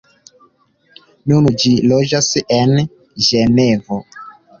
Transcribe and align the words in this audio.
Nun 1.31 1.49
ŝi 1.63 1.73
loĝas 1.91 2.29
en 2.57 2.73
Ĝenevo. 3.27 4.01